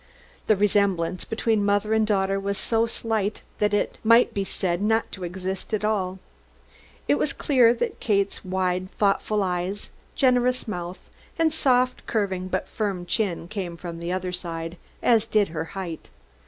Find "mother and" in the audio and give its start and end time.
1.63-2.07